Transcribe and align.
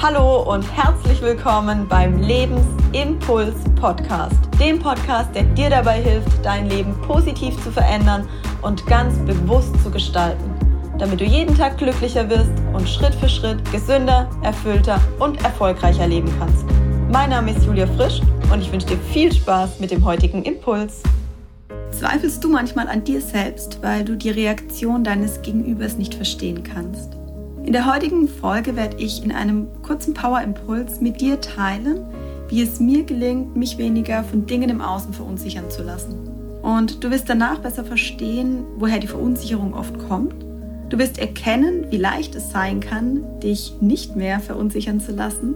Hallo 0.00 0.42
und 0.42 0.62
herzlich 0.76 1.20
willkommen 1.22 1.88
beim 1.88 2.22
Lebensimpuls 2.22 3.56
Podcast, 3.74 4.38
dem 4.60 4.78
Podcast, 4.78 5.34
der 5.34 5.42
dir 5.42 5.70
dabei 5.70 6.00
hilft, 6.00 6.44
dein 6.44 6.70
Leben 6.70 6.94
positiv 7.02 7.60
zu 7.64 7.72
verändern 7.72 8.28
und 8.62 8.86
ganz 8.86 9.18
bewusst 9.26 9.74
zu 9.82 9.90
gestalten, 9.90 10.54
damit 11.00 11.20
du 11.20 11.24
jeden 11.24 11.52
Tag 11.56 11.78
glücklicher 11.78 12.30
wirst 12.30 12.52
und 12.72 12.88
Schritt 12.88 13.12
für 13.16 13.28
Schritt 13.28 13.58
gesünder, 13.72 14.30
erfüllter 14.42 15.00
und 15.18 15.42
erfolgreicher 15.42 16.06
leben 16.06 16.32
kannst. 16.38 16.64
Mein 17.10 17.30
Name 17.30 17.50
ist 17.50 17.66
Julia 17.66 17.88
Frisch 17.88 18.20
und 18.52 18.60
ich 18.60 18.70
wünsche 18.70 18.86
dir 18.86 18.98
viel 18.98 19.32
Spaß 19.32 19.80
mit 19.80 19.90
dem 19.90 20.04
heutigen 20.04 20.44
Impuls. 20.44 21.02
Zweifelst 21.90 22.44
du 22.44 22.48
manchmal 22.48 22.86
an 22.86 23.02
dir 23.02 23.20
selbst, 23.20 23.82
weil 23.82 24.04
du 24.04 24.16
die 24.16 24.30
Reaktion 24.30 25.02
deines 25.02 25.42
Gegenübers 25.42 25.96
nicht 25.96 26.14
verstehen 26.14 26.62
kannst? 26.62 27.18
In 27.68 27.74
der 27.74 27.84
heutigen 27.84 28.28
Folge 28.28 28.76
werde 28.76 28.96
ich 28.96 29.22
in 29.22 29.30
einem 29.30 29.66
kurzen 29.82 30.14
Power-Impuls 30.14 31.02
mit 31.02 31.20
dir 31.20 31.38
teilen, 31.38 32.00
wie 32.48 32.62
es 32.62 32.80
mir 32.80 33.04
gelingt, 33.04 33.56
mich 33.56 33.76
weniger 33.76 34.24
von 34.24 34.46
Dingen 34.46 34.70
im 34.70 34.80
Außen 34.80 35.12
verunsichern 35.12 35.70
zu 35.70 35.82
lassen. 35.82 36.14
Und 36.62 37.04
du 37.04 37.10
wirst 37.10 37.28
danach 37.28 37.58
besser 37.58 37.84
verstehen, 37.84 38.64
woher 38.78 39.00
die 39.00 39.06
Verunsicherung 39.06 39.74
oft 39.74 39.98
kommt. 40.08 40.34
Du 40.88 40.98
wirst 40.98 41.18
erkennen, 41.18 41.84
wie 41.90 41.98
leicht 41.98 42.34
es 42.36 42.50
sein 42.50 42.80
kann, 42.80 43.38
dich 43.40 43.74
nicht 43.82 44.16
mehr 44.16 44.40
verunsichern 44.40 44.98
zu 44.98 45.12
lassen. 45.12 45.54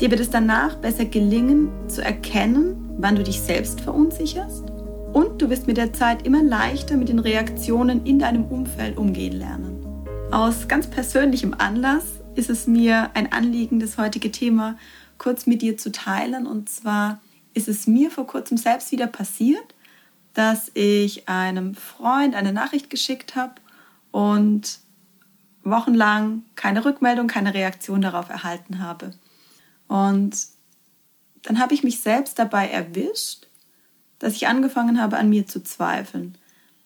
Dir 0.00 0.12
wird 0.12 0.20
es 0.20 0.30
danach 0.30 0.76
besser 0.76 1.06
gelingen, 1.06 1.70
zu 1.88 2.04
erkennen, 2.04 2.76
wann 2.98 3.16
du 3.16 3.24
dich 3.24 3.40
selbst 3.40 3.80
verunsicherst. 3.80 4.62
Und 5.12 5.42
du 5.42 5.50
wirst 5.50 5.66
mit 5.66 5.76
der 5.76 5.92
Zeit 5.92 6.24
immer 6.24 6.44
leichter 6.44 6.96
mit 6.96 7.08
den 7.08 7.18
Reaktionen 7.18 8.06
in 8.06 8.20
deinem 8.20 8.44
Umfeld 8.44 8.96
umgehen 8.96 9.32
lernen. 9.32 9.75
Aus 10.32 10.66
ganz 10.66 10.88
persönlichem 10.90 11.54
Anlass 11.54 12.04
ist 12.34 12.50
es 12.50 12.66
mir 12.66 13.10
ein 13.14 13.32
Anliegen, 13.32 13.78
das 13.78 13.96
heutige 13.96 14.32
Thema 14.32 14.76
kurz 15.18 15.46
mit 15.46 15.62
dir 15.62 15.78
zu 15.78 15.92
teilen. 15.92 16.46
Und 16.46 16.68
zwar 16.68 17.20
ist 17.54 17.68
es 17.68 17.86
mir 17.86 18.10
vor 18.10 18.26
kurzem 18.26 18.58
selbst 18.58 18.90
wieder 18.92 19.06
passiert, 19.06 19.74
dass 20.34 20.70
ich 20.74 21.28
einem 21.28 21.74
Freund 21.74 22.34
eine 22.34 22.52
Nachricht 22.52 22.90
geschickt 22.90 23.36
habe 23.36 23.54
und 24.10 24.80
wochenlang 25.62 26.42
keine 26.56 26.84
Rückmeldung, 26.84 27.28
keine 27.28 27.54
Reaktion 27.54 28.02
darauf 28.02 28.28
erhalten 28.28 28.80
habe. 28.80 29.12
Und 29.88 30.36
dann 31.42 31.60
habe 31.60 31.72
ich 31.72 31.84
mich 31.84 32.00
selbst 32.00 32.38
dabei 32.38 32.68
erwischt, 32.68 33.46
dass 34.18 34.34
ich 34.34 34.48
angefangen 34.48 35.00
habe, 35.00 35.18
an 35.18 35.28
mir 35.28 35.46
zu 35.46 35.62
zweifeln 35.62 36.36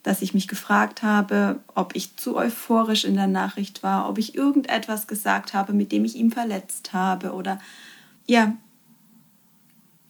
dass 0.02 0.22
ich 0.22 0.32
mich 0.32 0.48
gefragt 0.48 1.02
habe, 1.02 1.60
ob 1.74 1.94
ich 1.94 2.16
zu 2.16 2.36
euphorisch 2.36 3.04
in 3.04 3.14
der 3.14 3.26
Nachricht 3.26 3.82
war, 3.82 4.08
ob 4.08 4.18
ich 4.18 4.34
irgendetwas 4.34 5.06
gesagt 5.06 5.52
habe, 5.52 5.72
mit 5.72 5.92
dem 5.92 6.04
ich 6.04 6.16
ihn 6.16 6.30
verletzt 6.30 6.92
habe 6.92 7.32
oder 7.32 7.58
ja, 8.26 8.56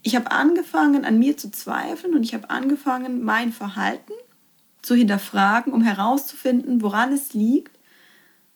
ich 0.02 0.16
habe 0.16 0.30
angefangen 0.30 1.05
an 1.05 1.18
mir 1.18 1.36
zu 1.36 1.50
zweifeln 1.50 2.14
und 2.14 2.22
ich 2.22 2.34
habe 2.34 2.50
angefangen 2.50 3.22
mein 3.22 3.52
Verhalten 3.52 4.12
zu 4.83 4.94
hinterfragen, 4.94 5.72
um 5.72 5.83
herauszufinden, 5.83 6.80
woran 6.80 7.12
es 7.12 7.34
liegt, 7.34 7.78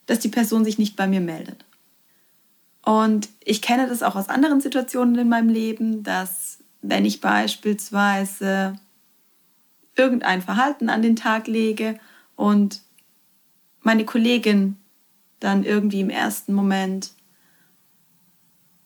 dass 0.07 0.21
die 0.21 0.29
Person 0.29 0.65
sich 0.65 0.79
nicht 0.79 0.97
bei 0.97 1.07
mir 1.07 1.21
meldet. 1.21 1.65
Und 2.85 3.29
ich 3.43 3.63
kenne 3.63 3.89
das 3.89 4.03
auch 4.03 4.15
aus 4.15 4.29
anderen 4.29 4.61
Situationen 4.61 5.17
in 5.17 5.29
meinem 5.29 5.49
Leben, 5.49 6.03
dass 6.03 6.59
wenn 6.83 7.05
ich 7.05 7.21
beispielsweise 7.21 8.79
irgendein 9.97 10.43
Verhalten 10.43 10.89
an 10.89 11.03
den 11.03 11.17
Tag 11.17 11.47
lege 11.47 11.99
und 12.37 12.83
meine 13.81 14.05
Kollegin 14.05 14.77
dann 15.41 15.65
irgendwie 15.65 16.01
im 16.01 16.11
ersten 16.11 16.55
Moment 16.55 17.11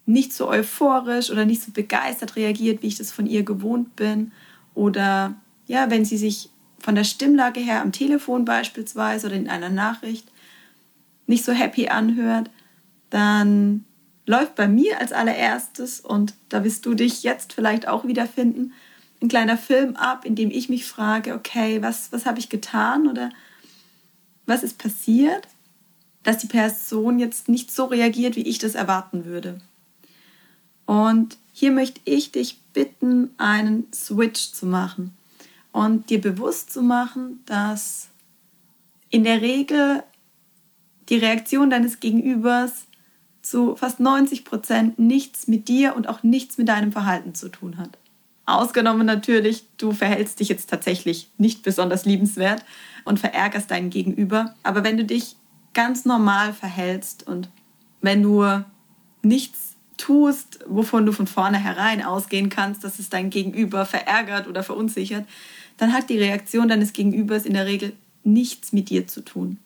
nicht 0.07 0.33
so 0.33 0.49
euphorisch 0.49 1.31
oder 1.31 1.45
nicht 1.45 1.63
so 1.63 1.71
begeistert 1.71 2.37
reagiert, 2.37 2.83
wie 2.83 2.89
ich 2.89 2.97
das 2.97 3.13
von 3.13 3.27
ihr 3.27 3.43
gewohnt 3.43 3.95
bin. 3.95 4.33
Oder 4.75 5.35
ja, 5.67 5.91
wenn 5.91 6.05
sie 6.05 6.17
sich 6.17 6.51
von 6.79 6.95
der 6.95 7.05
Stimmlage 7.05 7.61
her 7.61 7.83
am 7.83 7.93
Telefon 7.93 8.45
beispielsweise 8.45 9.27
oder 9.27 9.37
in 9.37 9.49
einer 9.49 9.69
Nachricht 9.69 10.31
nicht 11.27 11.45
so 11.45 11.53
happy 11.53 11.89
anhört, 11.89 12.51
dann 13.11 13.85
läuft 14.27 14.55
bei 14.55 14.69
mir 14.69 14.99
als 15.01 15.13
allererstes, 15.13 16.01
und 16.01 16.35
da 16.49 16.65
wirst 16.65 16.87
du 16.87 16.95
dich 16.95 17.23
jetzt 17.23 17.53
vielleicht 17.53 17.87
auch 17.89 18.07
wiederfinden, 18.07 18.73
ein 19.21 19.29
kleiner 19.29 19.59
Film 19.59 19.97
ab, 19.97 20.25
in 20.25 20.35
dem 20.35 20.51
ich 20.51 20.69
mich 20.69 20.87
frage, 20.87 21.35
okay, 21.35 21.83
was, 21.83 22.13
was 22.13 22.27
habe 22.27 22.39
ich 22.39 22.49
getan 22.49 23.09
oder 23.09 23.31
was 24.47 24.63
ist 24.63 24.79
passiert, 24.79 25.47
dass 26.23 26.39
die 26.39 26.47
Person 26.47 27.19
jetzt 27.19 27.49
nicht 27.49 27.73
so 27.73 27.87
reagiert, 27.87 28.37
wie 28.37 28.49
ich 28.49 28.59
das 28.59 28.75
erwarten 28.75 29.25
würde. 29.25 29.61
Und 30.87 31.37
hier 31.53 31.73
möchte 31.73 32.01
ich 32.05 32.33
dich 32.33 32.61
bitten, 32.73 33.31
einen 33.37 33.87
Switch 33.93 34.53
zu 34.53 34.67
machen 34.67 35.17
und 35.73 36.11
dir 36.11 36.21
bewusst 36.21 36.73
zu 36.73 36.83
machen, 36.83 37.43
dass 37.47 38.09
in 39.11 39.25
der 39.25 39.43
Regel 39.43 40.03
die 41.09 41.17
Reaktion 41.17 41.71
deines 41.71 42.01
Gegenübers 42.01 42.87
zu 43.43 43.77
fast 43.77 44.01
90 44.01 44.45
Prozent 44.45 44.99
nichts 44.99 45.49
mit 45.49 45.69
dir 45.69 45.97
und 45.97 46.09
auch 46.09 46.23
nichts 46.23 46.59
mit 46.59 46.69
deinem 46.69 46.93
Verhalten 46.93 47.35
zu 47.35 47.49
tun 47.49 47.79
hat. 47.79 47.99
Ausgenommen 48.49 49.07
natürlich, 49.07 49.65
du 49.77 49.93
verhältst 49.93 50.41
dich 50.41 50.49
jetzt 50.49 50.71
tatsächlich 50.71 51.29
nicht 51.37 51.63
besonders 51.63 52.07
liebenswert 52.07 52.65
und 53.05 53.21
verärgerst 53.21 53.71
deinen 53.71 53.91
Gegenüber. 53.91 54.55
Aber 54.63 54.85
wenn 54.85 54.97
du 54.97 55.05
dich 55.05 55.37
ganz 55.75 56.07
normal 56.07 56.55
verhältst 56.55 57.27
und 57.27 57.51
wenn 58.01 58.23
du 58.23 58.65
nichts 59.23 59.77
tust, 59.99 60.61
wovon 60.67 61.05
du 61.05 61.13
von 61.13 61.27
vornherein 61.27 62.03
ausgehen 62.03 62.49
kannst, 62.49 62.85
dass 62.85 62.99
es 62.99 63.11
dein 63.11 63.29
Gegenüber 63.29 63.85
verärgert 63.85 64.49
oder 64.49 64.63
verunsichert, 64.63 65.27
dann 65.77 65.93
hat 65.93 66.09
die 66.09 66.19
Reaktion 66.19 66.69
deines 66.69 66.95
Gegenübers 66.95 67.45
in 67.45 67.53
der 67.53 67.67
Regel 67.67 67.93
nichts 68.25 68.73
mit 68.73 68.89
dir 68.89 69.07
zu 69.07 69.21
tun. 69.21 69.59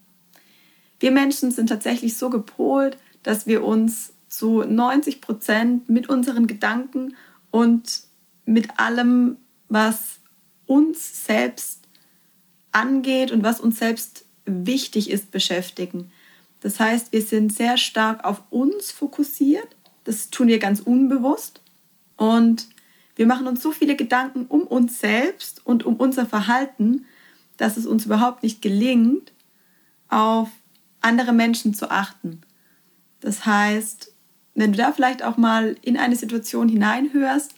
Wir 0.98 1.12
Menschen 1.12 1.52
sind 1.52 1.68
tatsächlich 1.68 2.16
so 2.16 2.30
gepolt, 2.30 2.98
dass 3.22 3.46
wir 3.46 3.62
uns 3.62 4.12
zu 4.28 4.64
90 4.64 5.20
Prozent 5.20 5.88
mit 5.88 6.08
unseren 6.08 6.48
Gedanken 6.48 7.14
und 7.52 8.10
mit 8.44 8.78
allem, 8.78 9.36
was 9.68 10.20
uns 10.66 11.26
selbst 11.26 11.80
angeht 12.72 13.30
und 13.30 13.42
was 13.42 13.60
uns 13.60 13.78
selbst 13.78 14.24
wichtig 14.44 15.10
ist, 15.10 15.30
beschäftigen. 15.30 16.10
Das 16.60 16.80
heißt, 16.80 17.12
wir 17.12 17.22
sind 17.22 17.52
sehr 17.52 17.76
stark 17.76 18.24
auf 18.24 18.42
uns 18.50 18.90
fokussiert. 18.90 19.76
Das 20.04 20.30
tun 20.30 20.48
wir 20.48 20.58
ganz 20.58 20.80
unbewusst. 20.80 21.60
Und 22.16 22.68
wir 23.16 23.26
machen 23.26 23.46
uns 23.46 23.62
so 23.62 23.72
viele 23.72 23.96
Gedanken 23.96 24.46
um 24.46 24.62
uns 24.62 25.00
selbst 25.00 25.64
und 25.66 25.84
um 25.84 25.96
unser 25.96 26.26
Verhalten, 26.26 27.06
dass 27.56 27.76
es 27.76 27.86
uns 27.86 28.06
überhaupt 28.06 28.42
nicht 28.42 28.62
gelingt, 28.62 29.32
auf 30.08 30.48
andere 31.00 31.32
Menschen 31.32 31.74
zu 31.74 31.90
achten. 31.90 32.42
Das 33.20 33.44
heißt, 33.44 34.12
wenn 34.54 34.72
du 34.72 34.78
da 34.78 34.92
vielleicht 34.92 35.22
auch 35.22 35.36
mal 35.36 35.76
in 35.82 35.96
eine 35.96 36.16
Situation 36.16 36.68
hineinhörst, 36.68 37.54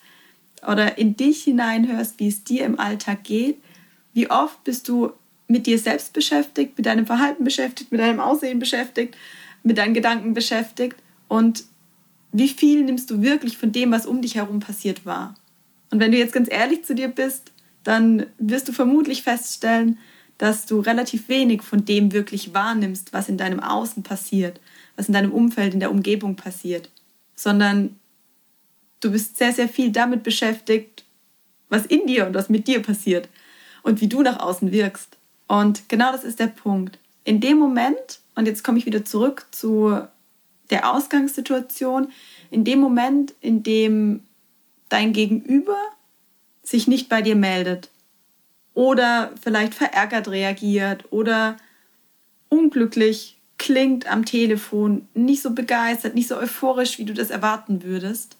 oder 0.66 0.98
in 0.98 1.16
dich 1.16 1.44
hineinhörst, 1.44 2.18
wie 2.18 2.28
es 2.28 2.44
dir 2.44 2.64
im 2.64 2.78
Alltag 2.78 3.24
geht. 3.24 3.58
Wie 4.12 4.30
oft 4.30 4.62
bist 4.64 4.88
du 4.88 5.12
mit 5.48 5.66
dir 5.66 5.78
selbst 5.78 6.12
beschäftigt, 6.12 6.76
mit 6.76 6.86
deinem 6.86 7.06
Verhalten 7.06 7.44
beschäftigt, 7.44 7.92
mit 7.92 8.00
deinem 8.00 8.20
Aussehen 8.20 8.58
beschäftigt, 8.58 9.16
mit 9.62 9.78
deinen 9.78 9.94
Gedanken 9.94 10.34
beschäftigt 10.34 10.96
und 11.28 11.64
wie 12.32 12.48
viel 12.48 12.82
nimmst 12.84 13.10
du 13.10 13.22
wirklich 13.22 13.56
von 13.56 13.70
dem, 13.70 13.92
was 13.92 14.06
um 14.06 14.20
dich 14.20 14.34
herum 14.34 14.58
passiert, 14.58 15.06
wahr? 15.06 15.36
Und 15.90 16.00
wenn 16.00 16.10
du 16.10 16.18
jetzt 16.18 16.32
ganz 16.32 16.48
ehrlich 16.50 16.84
zu 16.84 16.94
dir 16.94 17.08
bist, 17.08 17.52
dann 17.84 18.26
wirst 18.38 18.66
du 18.66 18.72
vermutlich 18.72 19.22
feststellen, 19.22 19.98
dass 20.38 20.66
du 20.66 20.80
relativ 20.80 21.28
wenig 21.28 21.62
von 21.62 21.84
dem 21.84 22.12
wirklich 22.12 22.52
wahrnimmst, 22.52 23.12
was 23.12 23.28
in 23.28 23.38
deinem 23.38 23.60
Außen 23.60 24.02
passiert, 24.02 24.60
was 24.96 25.06
in 25.06 25.14
deinem 25.14 25.32
Umfeld, 25.32 25.74
in 25.74 25.80
der 25.80 25.92
Umgebung 25.92 26.34
passiert, 26.34 26.90
sondern 27.36 27.96
Du 29.04 29.10
bist 29.10 29.36
sehr, 29.36 29.52
sehr 29.52 29.68
viel 29.68 29.92
damit 29.92 30.22
beschäftigt, 30.22 31.04
was 31.68 31.84
in 31.84 32.06
dir 32.06 32.26
und 32.26 32.32
was 32.32 32.48
mit 32.48 32.66
dir 32.66 32.80
passiert 32.80 33.28
und 33.82 34.00
wie 34.00 34.08
du 34.08 34.22
nach 34.22 34.40
außen 34.40 34.72
wirkst. 34.72 35.18
Und 35.46 35.90
genau 35.90 36.10
das 36.10 36.24
ist 36.24 36.40
der 36.40 36.46
Punkt. 36.46 36.98
In 37.22 37.38
dem 37.42 37.58
Moment, 37.58 38.20
und 38.34 38.46
jetzt 38.46 38.64
komme 38.64 38.78
ich 38.78 38.86
wieder 38.86 39.04
zurück 39.04 39.44
zu 39.50 40.00
der 40.70 40.90
Ausgangssituation, 40.90 42.12
in 42.50 42.64
dem 42.64 42.78
Moment, 42.78 43.34
in 43.42 43.62
dem 43.62 44.22
dein 44.88 45.12
Gegenüber 45.12 45.76
sich 46.62 46.88
nicht 46.88 47.10
bei 47.10 47.20
dir 47.20 47.36
meldet 47.36 47.90
oder 48.72 49.32
vielleicht 49.42 49.74
verärgert 49.74 50.28
reagiert 50.28 51.12
oder 51.12 51.58
unglücklich 52.48 53.36
klingt 53.58 54.10
am 54.10 54.24
Telefon, 54.24 55.06
nicht 55.12 55.42
so 55.42 55.50
begeistert, 55.50 56.14
nicht 56.14 56.28
so 56.28 56.38
euphorisch, 56.38 56.98
wie 56.98 57.04
du 57.04 57.12
das 57.12 57.28
erwarten 57.28 57.82
würdest, 57.82 58.38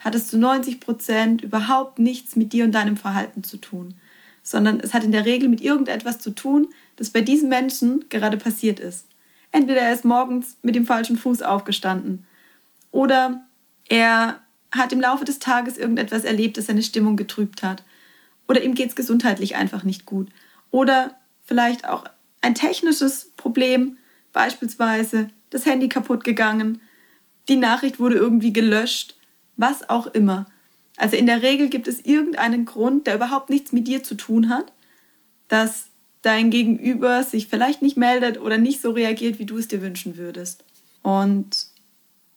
hattest 0.00 0.32
du 0.32 0.38
90 0.38 0.80
Prozent 0.80 1.42
überhaupt 1.42 1.98
nichts 1.98 2.36
mit 2.36 2.52
dir 2.52 2.64
und 2.64 2.72
deinem 2.72 2.96
Verhalten 2.96 3.42
zu 3.42 3.56
tun, 3.56 3.94
sondern 4.42 4.80
es 4.80 4.94
hat 4.94 5.04
in 5.04 5.12
der 5.12 5.24
Regel 5.24 5.48
mit 5.48 5.60
irgendetwas 5.60 6.18
zu 6.18 6.30
tun, 6.30 6.68
das 6.96 7.10
bei 7.10 7.20
diesem 7.20 7.48
Menschen 7.48 8.04
gerade 8.08 8.36
passiert 8.36 8.80
ist. 8.80 9.06
Entweder 9.50 9.80
er 9.80 9.92
ist 9.92 10.04
morgens 10.04 10.56
mit 10.62 10.74
dem 10.74 10.86
falschen 10.86 11.16
Fuß 11.16 11.42
aufgestanden 11.42 12.26
Oder 12.90 13.42
er 13.88 14.40
hat 14.70 14.92
im 14.92 15.00
Laufe 15.00 15.24
des 15.24 15.38
Tages 15.38 15.78
irgendetwas 15.78 16.24
erlebt, 16.24 16.58
das 16.58 16.66
seine 16.66 16.82
Stimmung 16.82 17.16
getrübt 17.16 17.62
hat. 17.62 17.82
Oder 18.46 18.62
ihm 18.62 18.74
geht 18.74 18.90
es 18.90 18.96
gesundheitlich 18.96 19.56
einfach 19.56 19.84
nicht 19.84 20.04
gut. 20.04 20.28
Oder 20.70 21.16
vielleicht 21.44 21.88
auch 21.88 22.04
ein 22.40 22.54
technisches 22.54 23.32
Problem, 23.36 23.96
beispielsweise 24.32 25.30
das 25.50 25.64
Handy 25.64 25.88
kaputt 25.88 26.24
gegangen, 26.24 26.80
die 27.48 27.56
Nachricht 27.56 27.98
wurde 27.98 28.16
irgendwie 28.16 28.52
gelöscht, 28.52 29.17
was 29.58 29.90
auch 29.90 30.06
immer. 30.06 30.46
Also 30.96 31.16
in 31.16 31.26
der 31.26 31.42
Regel 31.42 31.68
gibt 31.68 31.86
es 31.86 32.00
irgendeinen 32.00 32.64
Grund, 32.64 33.06
der 33.06 33.16
überhaupt 33.16 33.50
nichts 33.50 33.72
mit 33.72 33.86
dir 33.86 34.02
zu 34.02 34.14
tun 34.14 34.48
hat, 34.48 34.72
dass 35.48 35.88
dein 36.22 36.50
Gegenüber 36.50 37.22
sich 37.22 37.46
vielleicht 37.46 37.82
nicht 37.82 37.96
meldet 37.96 38.40
oder 38.40 38.58
nicht 38.58 38.80
so 38.80 38.90
reagiert, 38.90 39.38
wie 39.38 39.46
du 39.46 39.58
es 39.58 39.68
dir 39.68 39.82
wünschen 39.82 40.16
würdest. 40.16 40.64
Und 41.02 41.68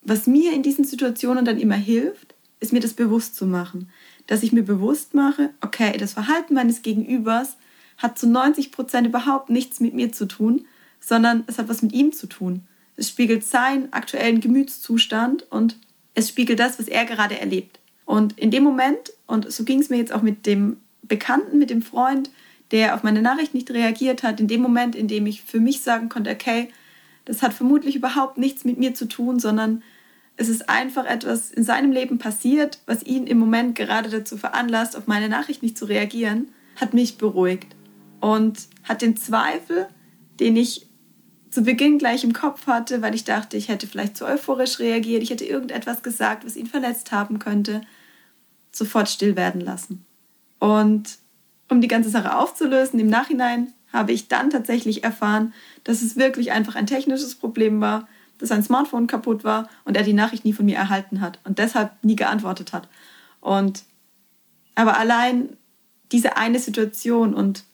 was 0.01 0.27
mir 0.27 0.53
in 0.53 0.63
diesen 0.63 0.85
Situationen 0.85 1.45
dann 1.45 1.59
immer 1.59 1.75
hilft, 1.75 2.35
ist 2.59 2.73
mir 2.73 2.79
das 2.79 2.93
bewusst 2.93 3.35
zu 3.35 3.45
machen. 3.45 3.89
Dass 4.27 4.43
ich 4.43 4.51
mir 4.51 4.63
bewusst 4.63 5.13
mache, 5.13 5.49
okay, 5.61 5.97
das 5.97 6.13
Verhalten 6.13 6.53
meines 6.53 6.81
Gegenübers 6.81 7.57
hat 7.97 8.17
zu 8.17 8.27
90 8.27 8.71
Prozent 8.71 9.07
überhaupt 9.07 9.49
nichts 9.49 9.79
mit 9.79 9.93
mir 9.93 10.11
zu 10.11 10.27
tun, 10.27 10.65
sondern 10.99 11.43
es 11.47 11.57
hat 11.57 11.69
was 11.69 11.81
mit 11.81 11.93
ihm 11.93 12.13
zu 12.13 12.27
tun. 12.27 12.63
Es 12.95 13.09
spiegelt 13.09 13.43
seinen 13.43 13.91
aktuellen 13.93 14.41
Gemütszustand 14.41 15.51
und 15.51 15.77
es 16.13 16.29
spiegelt 16.29 16.59
das, 16.59 16.79
was 16.79 16.87
er 16.87 17.05
gerade 17.05 17.39
erlebt. 17.39 17.79
Und 18.05 18.37
in 18.37 18.51
dem 18.51 18.63
Moment, 18.63 19.13
und 19.27 19.51
so 19.51 19.63
ging 19.63 19.79
es 19.79 19.89
mir 19.89 19.97
jetzt 19.97 20.13
auch 20.13 20.21
mit 20.21 20.45
dem 20.45 20.77
Bekannten, 21.03 21.57
mit 21.57 21.69
dem 21.69 21.81
Freund, 21.81 22.29
der 22.71 22.95
auf 22.95 23.03
meine 23.03 23.21
Nachricht 23.21 23.53
nicht 23.53 23.71
reagiert 23.71 24.23
hat, 24.23 24.39
in 24.39 24.47
dem 24.47 24.61
Moment, 24.61 24.95
in 24.95 25.07
dem 25.07 25.25
ich 25.25 25.43
für 25.43 25.59
mich 25.59 25.81
sagen 25.81 26.09
konnte, 26.09 26.31
okay, 26.31 26.69
das 27.25 27.41
hat 27.41 27.53
vermutlich 27.53 27.95
überhaupt 27.95 28.37
nichts 28.37 28.65
mit 28.65 28.77
mir 28.77 28.93
zu 28.93 29.07
tun, 29.07 29.39
sondern 29.39 29.83
es 30.37 30.49
ist 30.49 30.69
einfach 30.69 31.05
etwas 31.05 31.51
in 31.51 31.63
seinem 31.63 31.91
Leben 31.91 32.17
passiert, 32.17 32.79
was 32.85 33.03
ihn 33.03 33.27
im 33.27 33.37
Moment 33.37 33.75
gerade 33.75 34.09
dazu 34.09 34.37
veranlasst, 34.37 34.95
auf 34.95 35.07
meine 35.07 35.29
Nachricht 35.29 35.61
nicht 35.61 35.77
zu 35.77 35.85
reagieren, 35.85 36.49
hat 36.77 36.93
mich 36.93 37.17
beruhigt 37.17 37.75
und 38.21 38.67
hat 38.83 39.01
den 39.01 39.17
Zweifel, 39.17 39.87
den 40.39 40.55
ich 40.55 40.87
zu 41.51 41.63
Beginn 41.63 41.97
gleich 41.97 42.23
im 42.23 42.33
Kopf 42.33 42.65
hatte, 42.65 43.01
weil 43.01 43.13
ich 43.13 43.25
dachte, 43.25 43.57
ich 43.57 43.67
hätte 43.67 43.85
vielleicht 43.85 44.17
zu 44.17 44.25
euphorisch 44.25 44.79
reagiert, 44.79 45.21
ich 45.21 45.29
hätte 45.29 45.45
irgendetwas 45.45 46.01
gesagt, 46.01 46.45
was 46.45 46.55
ihn 46.55 46.67
verletzt 46.67 47.11
haben 47.11 47.39
könnte, 47.39 47.81
sofort 48.71 49.09
still 49.09 49.35
werden 49.35 49.61
lassen. 49.61 50.05
Und 50.59 51.17
um 51.69 51.81
die 51.81 51.89
ganze 51.89 52.09
Sache 52.09 52.37
aufzulösen, 52.37 52.99
im 52.99 53.07
Nachhinein 53.07 53.73
habe 53.91 54.13
ich 54.13 54.29
dann 54.29 54.49
tatsächlich 54.49 55.03
erfahren, 55.03 55.53
dass 55.83 56.01
es 56.01 56.15
wirklich 56.15 56.53
einfach 56.53 56.75
ein 56.75 56.87
technisches 56.87 57.35
Problem 57.35 57.81
war, 57.81 58.07
dass 58.37 58.49
sein 58.49 58.63
Smartphone 58.63 59.07
kaputt 59.07 59.43
war 59.43 59.69
und 59.83 59.97
er 59.97 60.03
die 60.03 60.13
Nachricht 60.13 60.45
nie 60.45 60.53
von 60.53 60.65
mir 60.65 60.77
erhalten 60.77 61.19
hat 61.19 61.39
und 61.43 61.59
deshalb 61.59 61.91
nie 62.01 62.15
geantwortet 62.15 62.71
hat. 62.71 62.87
Und 63.41 63.83
aber 64.75 64.97
allein 64.97 65.57
diese 66.11 66.37
eine 66.37 66.59
Situation 66.59 67.33
und 67.33 67.65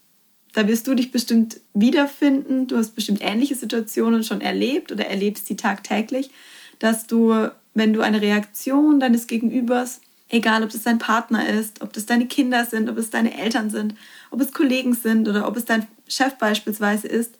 da 0.57 0.68
wirst 0.68 0.88
du 0.88 0.95
dich 0.95 1.12
bestimmt 1.12 1.62
wiederfinden. 1.75 2.65
Du 2.65 2.77
hast 2.77 2.95
bestimmt 2.95 3.21
ähnliche 3.21 3.54
Situationen 3.54 4.24
schon 4.24 4.42
erlebt 4.42 4.92
oder 4.92 5.06
erlebst 5.06 5.45
sie 5.45 5.56
tagtäglich, 5.56 6.31
dass 6.80 7.06
du, 7.06 7.51
wenn 7.75 7.94
du 7.94 8.01
eine 8.01 8.24
Reaktion 8.24 9.00
deines 9.00 9.27
Gegenübers, 9.27 10.01
egal 10.30 10.63
ob 10.63 10.69
es 10.69 10.81
dein 10.81 10.98
Partner 10.98 11.48
ist, 11.48 11.83
ob 11.83 11.94
das 11.94 12.07
deine 12.07 12.25
Kinder 12.25 12.65
sind, 12.65 12.89
ob 12.89 12.98
es 12.98 13.12
deine 13.12 13.38
Eltern 13.38 13.69
sind, 13.69 13.94
ob 14.31 14.42
es 14.42 14.51
Kollegen 14.51 14.95
sind 14.95 15.27
oder 15.27 15.48
ob 15.48 15.57
es 15.57 15.65
dein 15.65 15.86
Chef 16.07 16.33
beispielsweise 16.39 17.07
ist, 17.07 17.38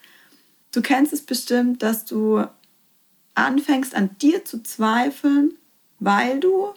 du 0.72 0.84
kennst 0.84 1.12
es 1.12 1.24
bestimmt, 1.24 1.82
dass 1.82 2.06
du 2.06 2.46
anfängst 3.34 3.96
an 3.96 4.12
dir 4.22 4.46
zu 4.46 4.62
zweifeln, 4.62 5.56
weil 5.98 6.40
du 6.40 6.68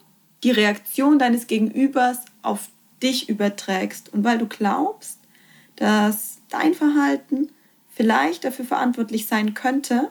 die 0.42 0.52
Reaktion 0.52 1.18
deines 1.18 1.48
Gegenübers 1.48 2.20
auf 2.40 2.70
dich 3.02 3.28
überträgst 3.28 4.10
und 4.14 4.24
weil 4.24 4.38
du 4.38 4.46
glaubst, 4.46 5.19
dass 5.80 6.42
dein 6.50 6.74
Verhalten 6.74 7.48
vielleicht 7.88 8.44
dafür 8.44 8.66
verantwortlich 8.66 9.26
sein 9.26 9.54
könnte, 9.54 10.10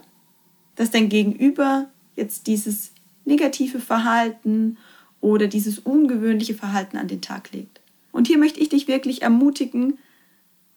dass 0.76 0.90
dein 0.90 1.10
Gegenüber 1.10 1.90
jetzt 2.16 2.48
dieses 2.48 2.92
negative 3.24 3.80
Verhalten 3.80 4.78
oder 5.22 5.46
dieses 5.48 5.78
ungewöhnliche 5.78 6.56
Verhalten 6.56 6.98
an 6.98 7.08
den 7.08 7.22
Tag 7.22 7.52
legt. 7.52 7.82
Und 8.12 8.28
hier 8.28 8.40
möchte 8.40 8.60
ich 8.60 8.70
dich 8.70 8.88
wirklich 8.88 9.22
ermutigen, 9.22 10.00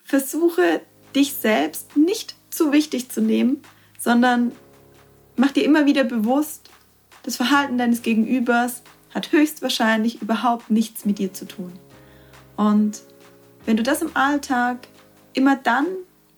versuche 0.04 0.82
dich 1.16 1.32
selbst 1.32 1.96
nicht 1.96 2.36
zu 2.50 2.70
wichtig 2.70 3.08
zu 3.08 3.22
nehmen, 3.22 3.62
sondern 3.98 4.52
mach 5.36 5.52
dir 5.52 5.64
immer 5.64 5.86
wieder 5.86 6.04
bewusst, 6.04 6.68
das 7.22 7.36
Verhalten 7.36 7.78
deines 7.78 8.02
Gegenübers 8.02 8.82
hat 9.14 9.32
höchstwahrscheinlich 9.32 10.20
überhaupt 10.20 10.70
nichts 10.70 11.06
mit 11.06 11.18
dir 11.18 11.32
zu 11.32 11.46
tun. 11.46 11.72
Und 12.56 13.02
wenn 13.66 13.76
du 13.76 13.82
das 13.82 14.02
im 14.02 14.16
Alltag 14.16 14.88
immer 15.34 15.56
dann, 15.56 15.86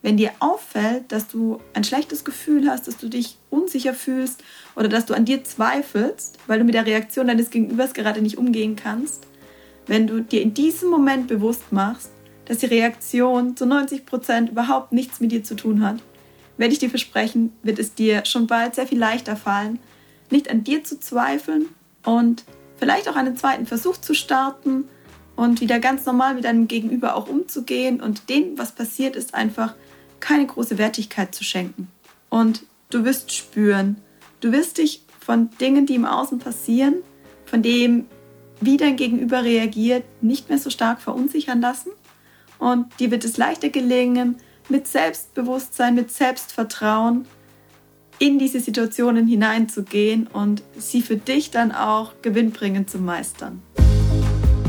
wenn 0.02 0.18
dir 0.18 0.32
auffällt, 0.38 1.10
dass 1.12 1.28
du 1.28 1.60
ein 1.72 1.82
schlechtes 1.82 2.24
Gefühl 2.24 2.68
hast, 2.68 2.86
dass 2.86 2.98
du 2.98 3.08
dich 3.08 3.38
unsicher 3.48 3.94
fühlst 3.94 4.42
oder 4.76 4.88
dass 4.88 5.06
du 5.06 5.14
an 5.14 5.24
dir 5.24 5.44
zweifelst, 5.44 6.38
weil 6.46 6.58
du 6.58 6.64
mit 6.64 6.74
der 6.74 6.84
Reaktion 6.84 7.26
deines 7.26 7.48
Gegenübers 7.48 7.94
gerade 7.94 8.20
nicht 8.20 8.36
umgehen 8.36 8.76
kannst, 8.76 9.26
wenn 9.86 10.06
du 10.06 10.20
dir 10.20 10.42
in 10.42 10.52
diesem 10.52 10.90
Moment 10.90 11.26
bewusst 11.26 11.72
machst, 11.72 12.10
dass 12.44 12.58
die 12.58 12.66
Reaktion 12.66 13.56
zu 13.56 13.64
90 13.64 14.04
Prozent 14.04 14.50
überhaupt 14.50 14.92
nichts 14.92 15.20
mit 15.20 15.32
dir 15.32 15.42
zu 15.42 15.54
tun 15.54 15.82
hat, 15.82 15.96
werde 16.58 16.74
ich 16.74 16.78
dir 16.78 16.90
versprechen, 16.90 17.52
wird 17.62 17.78
es 17.78 17.94
dir 17.94 18.26
schon 18.26 18.46
bald 18.46 18.74
sehr 18.74 18.86
viel 18.86 18.98
leichter 18.98 19.36
fallen, 19.36 19.78
nicht 20.30 20.50
an 20.50 20.64
dir 20.64 20.84
zu 20.84 21.00
zweifeln 21.00 21.66
und 22.04 22.44
vielleicht 22.76 23.08
auch 23.08 23.16
einen 23.16 23.36
zweiten 23.36 23.66
Versuch 23.66 23.96
zu 23.96 24.14
starten 24.14 24.84
und 25.36 25.60
wieder 25.60 25.80
ganz 25.80 26.06
normal 26.06 26.34
mit 26.34 26.44
deinem 26.44 26.68
Gegenüber 26.68 27.16
auch 27.16 27.28
umzugehen 27.28 28.00
und 28.00 28.28
dem, 28.28 28.56
was 28.56 28.72
passiert 28.72 29.16
ist, 29.16 29.34
einfach 29.34 29.74
keine 30.20 30.46
große 30.46 30.78
Wertigkeit 30.78 31.34
zu 31.34 31.44
schenken. 31.44 31.88
Und 32.30 32.64
du 32.90 33.04
wirst 33.04 33.32
spüren, 33.32 33.96
du 34.40 34.52
wirst 34.52 34.78
dich 34.78 35.02
von 35.20 35.50
Dingen, 35.60 35.86
die 35.86 35.94
im 35.94 36.04
Außen 36.04 36.38
passieren, 36.38 36.96
von 37.46 37.62
dem, 37.62 38.06
wie 38.60 38.76
dein 38.76 38.96
Gegenüber 38.96 39.42
reagiert, 39.42 40.04
nicht 40.22 40.48
mehr 40.48 40.58
so 40.58 40.70
stark 40.70 41.00
verunsichern 41.00 41.60
lassen. 41.60 41.90
Und 42.58 42.86
dir 43.00 43.10
wird 43.10 43.24
es 43.24 43.36
leichter 43.36 43.68
gelingen, 43.68 44.36
mit 44.68 44.86
Selbstbewusstsein, 44.86 45.94
mit 45.94 46.10
Selbstvertrauen 46.10 47.26
in 48.18 48.38
diese 48.38 48.60
Situationen 48.60 49.26
hineinzugehen 49.26 50.26
und 50.28 50.62
sie 50.78 51.02
für 51.02 51.16
dich 51.16 51.50
dann 51.50 51.72
auch 51.72 52.12
gewinnbringend 52.22 52.88
zu 52.88 52.98
meistern. 52.98 53.60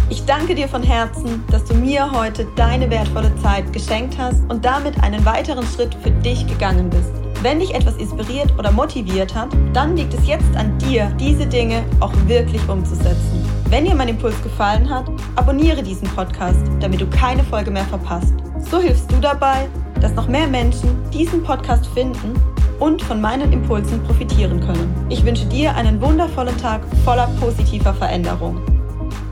Ich 0.08 0.24
danke 0.26 0.54
dir 0.54 0.68
von 0.68 0.84
Herzen, 0.84 1.44
dass 1.50 1.66
du 1.66 1.74
mir 1.74 2.12
heute 2.12 2.46
deine 2.56 2.90
wertvolle 2.92 3.36
Zeit 3.42 3.74
geschenkt 3.74 4.18
hast 4.20 4.40
und 4.50 4.64
damit 4.64 5.02
einen 5.02 5.26
weiteren 5.26 5.66
Schritt 5.66 5.96
für 6.04 6.12
dich 6.12 6.46
gegangen 6.46 6.92
bist. 6.92 7.12
Wenn 7.42 7.60
dich 7.60 7.74
etwas 7.74 7.98
inspiriert 7.98 8.54
oder 8.58 8.72
motiviert 8.72 9.34
hat, 9.34 9.50
dann 9.74 9.98
liegt 9.98 10.14
es 10.14 10.28
jetzt 10.28 10.56
an 10.56 10.78
dir, 10.78 11.12
diese 11.20 11.48
Dinge 11.48 11.84
auch 12.02 12.14
wirklich 12.28 12.62
umzusetzen. 12.70 13.44
Wenn 13.70 13.86
dir 13.86 13.96
mein 13.96 14.10
Impuls 14.10 14.42
gefallen 14.44 14.88
hat, 14.88 15.06
abonniere 15.36 15.82
diesen 15.82 16.08
Podcast, 16.10 16.62
damit 16.80 17.02
du 17.02 17.08
keine 17.08 17.44
Folge 17.44 17.72
mehr 17.72 17.86
verpasst. 17.86 18.34
So 18.70 18.80
hilfst 18.80 19.12
du 19.12 19.16
dabei, 19.18 19.68
dass 20.02 20.14
noch 20.14 20.28
mehr 20.28 20.48
Menschen 20.48 20.98
diesen 21.12 21.42
Podcast 21.42 21.88
finden 21.88 22.34
und 22.80 23.02
von 23.02 23.20
meinen 23.22 23.52
Impulsen 23.52 24.04
profitieren 24.04 24.60
können. 24.60 24.94
Ich 25.10 25.26
wünsche 25.26 25.46
dir 25.46 25.76
einen 25.76 26.00
wundervollen 26.00 26.58
Tag 26.58 26.82
voller 27.04 27.28
positiver 27.40 27.94
Veränderung. 27.94 28.62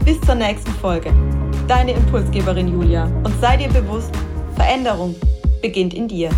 Bis 0.06 0.20
zur 0.20 0.36
nächsten 0.36 0.72
Folge. 0.72 1.14
Deine 1.66 1.94
Impulsgeberin 1.94 2.68
Julia. 2.68 3.06
Und 3.24 3.34
sei 3.40 3.56
dir 3.56 3.70
bewusst, 3.70 4.12
Veränderung 4.56 5.16
beginnt 5.62 5.94
in 5.94 6.10
dir. 6.10 6.30